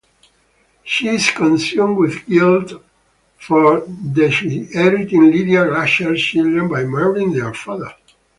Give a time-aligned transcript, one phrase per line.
[0.83, 2.83] She is consumed with guilt
[3.37, 7.93] for disinheriting Lydia Glasher's children by marrying their father.